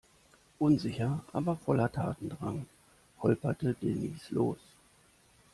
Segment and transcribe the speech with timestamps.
[0.57, 2.65] Unsicher, aber voller Tatendrang
[3.19, 4.57] holperte Denise los.